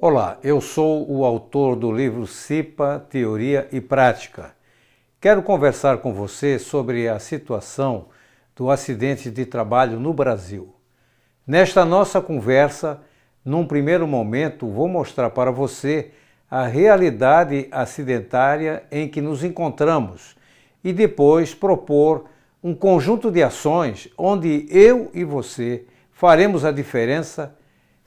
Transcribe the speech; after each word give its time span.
Olá, 0.00 0.38
eu 0.42 0.60
sou 0.60 1.10
o 1.10 1.24
autor 1.24 1.76
do 1.76 1.92
livro 1.92 2.26
CIPA 2.26 3.04
Teoria 3.10 3.68
e 3.72 3.80
Prática. 3.80 4.54
Quero 5.20 5.42
conversar 5.42 5.98
com 5.98 6.14
você 6.14 6.58
sobre 6.58 7.08
a 7.08 7.18
situação 7.18 8.06
do 8.54 8.70
acidente 8.70 9.30
de 9.30 9.44
trabalho 9.44 9.98
no 9.98 10.12
Brasil. 10.12 10.74
Nesta 11.46 11.84
nossa 11.84 12.20
conversa, 12.20 13.00
num 13.44 13.66
primeiro 13.66 14.06
momento, 14.06 14.68
vou 14.68 14.88
mostrar 14.88 15.30
para 15.30 15.50
você 15.50 16.10
a 16.50 16.66
realidade 16.66 17.68
acidentária 17.70 18.84
em 18.90 19.08
que 19.08 19.20
nos 19.20 19.44
encontramos 19.44 20.36
e 20.82 20.92
depois 20.92 21.54
propor 21.54 22.26
um 22.62 22.74
conjunto 22.74 23.30
de 23.30 23.42
ações 23.42 24.08
onde 24.16 24.66
eu 24.70 25.10
e 25.14 25.24
você 25.24 25.84
faremos 26.12 26.64
a 26.64 26.70
diferença. 26.70 27.54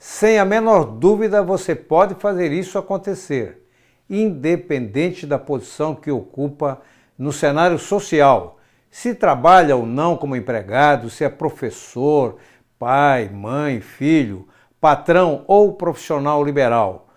Sem 0.06 0.38
a 0.38 0.44
menor 0.44 0.84
dúvida, 0.84 1.42
você 1.42 1.74
pode 1.74 2.14
fazer 2.16 2.52
isso 2.52 2.76
acontecer, 2.76 3.66
independente 4.08 5.26
da 5.26 5.38
posição 5.38 5.94
que 5.94 6.10
ocupa 6.10 6.82
no 7.18 7.32
cenário 7.32 7.78
social. 7.78 8.58
Se 8.90 9.14
trabalha 9.14 9.74
ou 9.74 9.86
não 9.86 10.14
como 10.14 10.36
empregado, 10.36 11.08
se 11.08 11.24
é 11.24 11.30
professor, 11.30 12.36
pai, 12.78 13.30
mãe, 13.30 13.80
filho, 13.80 14.46
patrão 14.78 15.42
ou 15.46 15.72
profissional 15.72 16.44
liberal. 16.44 17.08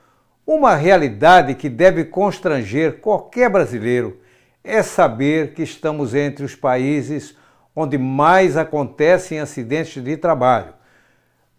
Uma 0.46 0.74
realidade 0.74 1.56
que 1.56 1.68
deve 1.68 2.06
constranger 2.06 3.02
qualquer 3.02 3.50
brasileiro 3.50 4.22
é 4.64 4.82
saber 4.82 5.54
que 5.54 5.62
estamos 5.62 6.16
entre 6.16 6.46
os 6.46 6.56
países 6.56 7.36
onde 7.76 7.98
mais 7.98 8.56
acontecem 8.56 9.42
acidentes 9.42 10.02
de 10.02 10.16
trabalho. 10.16 10.77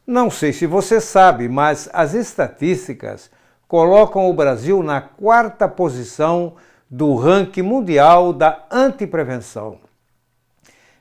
Não 0.09 0.31
sei 0.31 0.55
se 0.55 0.65
você 0.65 1.03
sabe, 1.03 1.51
mas 1.51 1.87
as 1.93 2.15
estatísticas 2.15 3.31
colocam 3.69 4.27
o 4.27 4.33
Brasil 4.33 4.83
na 4.83 5.03
quarta 5.03 5.69
posição 5.69 6.55
do 6.89 7.15
ranking 7.15 7.61
mundial 7.61 8.33
da 8.33 8.65
antiprevenção. 8.71 9.79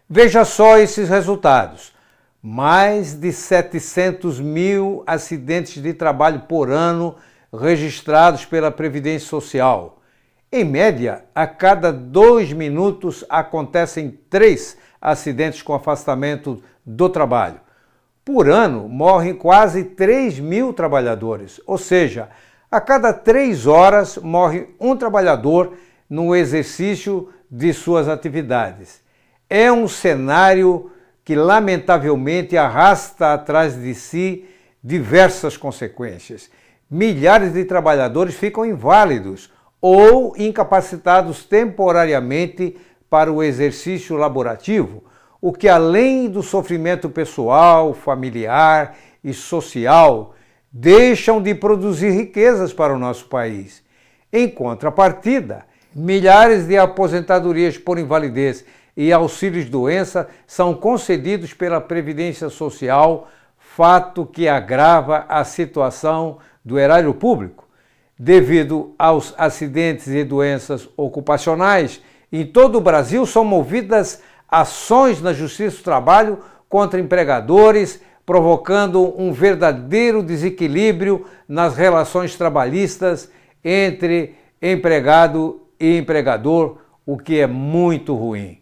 Veja 0.09 0.44
só 0.44 0.78
esses 0.78 1.08
resultados: 1.08 1.94
mais 2.44 3.14
de 3.14 3.31
700 3.31 4.42
mil 4.42 5.06
acidentes 5.08 5.81
de 5.81 5.94
trabalho 5.94 6.42
por 6.42 6.70
ano 6.70 7.16
registrados 7.58 8.44
pela 8.44 8.72
Previdência 8.72 9.30
Social. 9.30 10.02
Em 10.52 10.66
média, 10.66 11.24
a 11.34 11.48
cada 11.48 11.94
dois 11.94 12.52
minutos 12.52 13.24
acontecem 13.30 14.20
três 14.30 14.78
acidentes 15.00 15.62
com 15.62 15.74
afastamento 15.74 16.62
do 16.86 17.08
trabalho. 17.08 17.66
Por 18.28 18.50
ano, 18.50 18.89
morrem 18.89 19.33
quase 19.33 19.86
3 19.86 20.42
mil 20.42 20.73
trabalhadores, 20.73 21.61
ou 21.66 21.78
seja, 21.78 22.28
a 22.69 22.81
cada 22.81 23.14
três 23.14 23.66
horas 23.66 24.17
morre 24.17 24.67
um 24.81 24.97
trabalhador 24.97 25.78
no 26.09 26.36
exercício 26.36 27.30
de 27.50 27.72
suas 27.72 28.09
atividades. 28.09 29.02
É 29.50 29.72
um 29.72 29.88
cenário 29.88 30.92
que, 31.23 31.36
lamentavelmente, 31.36 32.58
arrasta 32.58 33.34
atrás 33.34 33.81
de 33.81 33.95
si 33.95 34.44
diversas 34.84 35.56
consequências. 35.56 36.52
Milhares 36.91 37.53
de 37.53 37.64
trabalhadores 37.64 38.36
ficam 38.36 38.66
inválidos 38.66 39.50
ou 39.80 40.36
incapacitados 40.38 41.45
temporariamente 41.45 42.75
para 43.09 43.31
o 43.31 43.41
exercício 43.41 44.17
laborativo, 44.17 45.02
o 45.42 45.54
que, 45.54 45.68
além 45.68 46.30
do 46.30 46.42
sofrimento 46.42 47.10
pessoal, 47.10 47.94
familiar 47.94 48.96
e 49.24 49.34
social, 49.34 50.34
deixam 50.72 51.42
de 51.42 51.54
produzir 51.56 52.12
riquezas 52.12 52.74
para 52.74 52.94
o 52.94 53.00
nosso 53.00 53.26
país. 53.26 53.84
Em 54.32 54.50
contrapartida, 54.50 55.66
milhares 55.96 56.68
de 56.68 56.78
aposentadorias 56.78 57.78
por 57.78 57.97
invalidez 57.97 58.66
e 58.96 59.14
auxílios-doença 59.14 60.28
são 60.46 60.74
concedidos 60.74 61.53
pela 61.53 61.80
Previdência 61.80 62.50
Social, 62.50 63.28
fato 63.58 64.26
que 64.26 64.47
agrava 64.47 65.26
a 65.30 65.44
situação 65.44 66.40
do 66.66 66.80
erário 66.80 67.14
público. 67.14 67.68
Devido 68.18 68.96
aos 68.97 69.34
acidentes 69.38 70.08
e 70.08 70.24
doenças 70.24 70.90
ocupacionais, 70.97 72.02
em 72.31 72.46
todo 72.46 72.80
o 72.80 72.81
Brasil 72.81 73.26
são 73.26 73.46
movidas 73.46 74.22
ações 74.50 75.22
na 75.22 75.34
Justiça 75.34 75.78
do 75.78 75.84
Trabalho 75.84 76.40
contra 76.69 77.00
empregadores 77.00 78.02
provocando 78.28 79.18
um 79.18 79.31
verdadeiro 79.31 80.22
desequilíbrio 80.22 81.25
nas 81.47 81.78
relações 81.78 82.35
trabalhistas 82.35 83.31
entre 83.63 84.35
empregado 84.62 85.62
e 85.80 85.97
empregador, 85.97 86.80
o 87.06 87.18
que 87.18 87.40
é 87.40 87.47
muito 87.47 88.13
ruim. 88.13 88.59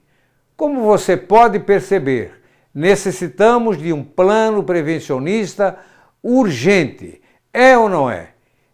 Como 0.55 0.83
você 0.83 1.17
pode 1.17 1.57
perceber, 1.57 2.43
necessitamos 2.71 3.79
de 3.79 3.91
um 3.91 4.03
plano 4.03 4.61
prevencionista 4.63 5.79
urgente. 6.21 7.19
É 7.51 7.75
ou 7.75 7.89
não 7.89 8.07
é? 8.07 8.29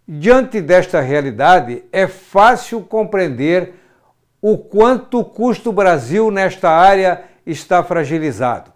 Diante 0.06 0.60
desta 0.60 1.00
realidade, 1.00 1.86
é 1.90 2.06
fácil 2.06 2.82
compreender 2.82 3.76
o 4.42 4.58
quanto 4.58 5.24
custa 5.24 5.70
o 5.70 5.74
Brasil 5.74 6.32
nesta 6.32 6.70
área 6.70 7.24
está 7.46 7.84
fragilizado. 7.84 8.72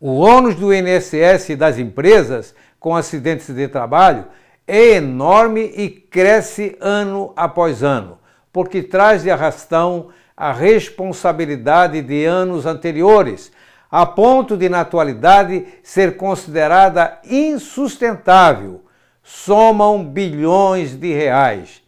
O 0.00 0.16
ônus 0.16 0.54
do 0.54 0.74
INSS 0.74 1.50
e 1.50 1.56
das 1.56 1.78
empresas 1.78 2.54
com 2.78 2.94
acidentes 2.94 3.48
de 3.48 3.66
trabalho 3.68 4.26
é 4.66 4.96
enorme 4.96 5.72
e 5.74 5.88
cresce 5.88 6.76
ano 6.80 7.32
após 7.34 7.82
ano, 7.82 8.18
porque 8.52 8.82
traz 8.82 9.22
de 9.22 9.30
arrastão 9.30 10.08
a 10.36 10.52
responsabilidade 10.52 12.02
de 12.02 12.24
anos 12.24 12.66
anteriores, 12.66 13.52
a 13.90 14.04
ponto 14.04 14.56
de, 14.56 14.68
na 14.68 14.80
atualidade, 14.80 15.66
ser 15.82 16.16
considerada 16.16 17.20
insustentável. 17.24 18.82
Somam 19.22 20.04
bilhões 20.04 20.96
de 20.96 21.12
reais. 21.12 21.83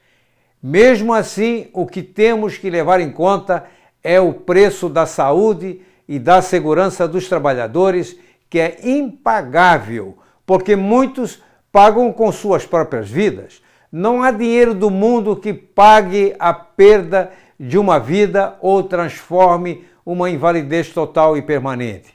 Mesmo 0.62 1.12
assim, 1.12 1.68
o 1.72 1.86
que 1.86 2.02
temos 2.02 2.58
que 2.58 2.70
levar 2.70 3.00
em 3.00 3.10
conta 3.10 3.64
é 4.02 4.20
o 4.20 4.32
preço 4.32 4.88
da 4.88 5.06
saúde 5.06 5.80
e 6.08 6.18
da 6.18 6.40
segurança 6.40 7.06
dos 7.06 7.28
trabalhadores, 7.28 8.16
que 8.48 8.58
é 8.58 8.78
impagável, 8.82 10.18
porque 10.44 10.76
muitos 10.76 11.42
pagam 11.72 12.12
com 12.12 12.30
suas 12.32 12.64
próprias 12.64 13.10
vidas. 13.10 13.60
Não 13.90 14.22
há 14.22 14.30
dinheiro 14.30 14.74
do 14.74 14.90
mundo 14.90 15.36
que 15.36 15.52
pague 15.52 16.34
a 16.38 16.52
perda 16.52 17.30
de 17.58 17.78
uma 17.78 17.98
vida 17.98 18.56
ou 18.60 18.82
transforme 18.82 19.84
uma 20.04 20.30
invalidez 20.30 20.90
total 20.90 21.36
e 21.36 21.42
permanente. 21.42 22.14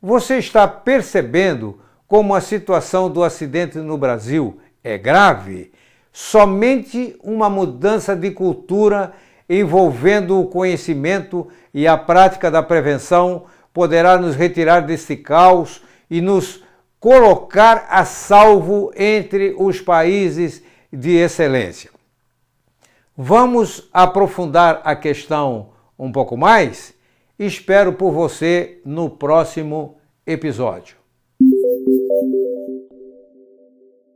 Você 0.00 0.38
está 0.38 0.68
percebendo 0.68 1.80
como 2.06 2.34
a 2.34 2.40
situação 2.40 3.10
do 3.10 3.24
acidente 3.24 3.78
no 3.78 3.98
Brasil 3.98 4.60
é 4.84 4.96
grave? 4.96 5.72
Somente 6.16 7.18
uma 7.24 7.50
mudança 7.50 8.14
de 8.14 8.30
cultura 8.30 9.14
envolvendo 9.48 10.40
o 10.40 10.46
conhecimento 10.46 11.48
e 11.74 11.88
a 11.88 11.98
prática 11.98 12.52
da 12.52 12.62
prevenção 12.62 13.46
poderá 13.72 14.16
nos 14.16 14.36
retirar 14.36 14.82
desse 14.82 15.16
caos 15.16 15.82
e 16.08 16.20
nos 16.20 16.62
colocar 17.00 17.88
a 17.90 18.04
salvo 18.04 18.92
entre 18.94 19.56
os 19.58 19.80
países 19.80 20.62
de 20.92 21.16
excelência. 21.16 21.90
Vamos 23.16 23.88
aprofundar 23.92 24.82
a 24.84 24.94
questão 24.94 25.70
um 25.98 26.12
pouco 26.12 26.36
mais? 26.36 26.94
Espero 27.36 27.92
por 27.92 28.12
você 28.12 28.80
no 28.84 29.10
próximo 29.10 29.98
episódio. 30.24 31.03